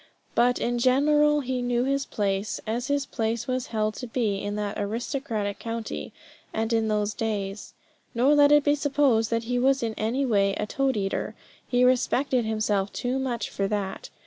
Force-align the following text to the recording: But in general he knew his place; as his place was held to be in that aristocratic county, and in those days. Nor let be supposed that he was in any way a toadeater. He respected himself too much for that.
But 0.33 0.57
in 0.57 0.79
general 0.79 1.41
he 1.41 1.61
knew 1.61 1.83
his 1.83 2.07
place; 2.07 2.59
as 2.65 2.87
his 2.87 3.05
place 3.05 3.45
was 3.45 3.67
held 3.67 3.93
to 3.97 4.07
be 4.07 4.37
in 4.41 4.55
that 4.55 4.79
aristocratic 4.79 5.59
county, 5.59 6.11
and 6.51 6.73
in 6.73 6.87
those 6.87 7.13
days. 7.13 7.75
Nor 8.15 8.33
let 8.33 8.63
be 8.63 8.73
supposed 8.73 9.29
that 9.29 9.43
he 9.43 9.59
was 9.59 9.83
in 9.83 9.93
any 9.99 10.25
way 10.25 10.55
a 10.55 10.65
toadeater. 10.65 11.35
He 11.67 11.83
respected 11.83 12.45
himself 12.45 12.91
too 12.91 13.19
much 13.19 13.47
for 13.51 13.67
that. 13.67 14.09